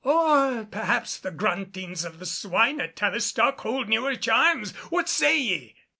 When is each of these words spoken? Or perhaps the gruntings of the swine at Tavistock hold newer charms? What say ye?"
Or 0.03 0.65
perhaps 0.65 1.19
the 1.19 1.29
gruntings 1.31 2.03
of 2.03 2.17
the 2.17 2.25
swine 2.25 2.81
at 2.81 2.95
Tavistock 2.95 3.61
hold 3.61 3.87
newer 3.87 4.15
charms? 4.15 4.71
What 4.89 5.07
say 5.07 5.37
ye?" 5.37 5.75